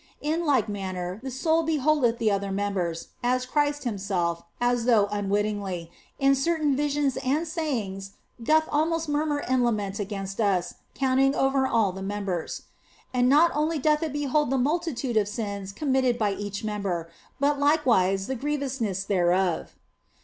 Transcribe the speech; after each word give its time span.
In 0.19 0.47
like 0.47 0.67
manner 0.67 1.19
the 1.21 1.29
soul 1.29 1.61
beholdeth 1.61 2.17
the 2.17 2.31
other 2.31 2.51
members 2.51 3.09
(as 3.21 3.45
Christ 3.45 3.83
Himself, 3.83 4.41
as 4.59 4.85
though 4.85 5.07
unwittingly, 5.11 5.91
in 6.17 6.33
certain 6.33 6.75
visions 6.75 7.17
and 7.17 7.47
sayings 7.47 8.13
doth 8.41 8.67
almost 8.71 9.07
murmur 9.07 9.37
and 9.47 9.63
lament 9.63 9.99
against 9.99 10.41
us, 10.41 10.73
counting 10.95 11.35
over 11.35 11.67
all 11.67 11.91
the 11.91 12.01
members), 12.01 12.63
and 13.13 13.29
not 13.29 13.51
only 13.53 13.77
doth 13.77 14.01
it 14.01 14.11
behold 14.11 14.49
the 14.49 14.57
multitude 14.57 15.17
of 15.17 15.27
sins 15.27 15.71
committed 15.71 16.17
by 16.17 16.33
each 16.33 16.63
member, 16.63 17.07
but 17.39 17.59
likewise 17.59 18.25
the 18.25 18.33
grievousness 18.33 19.03
thereof. 19.03 19.75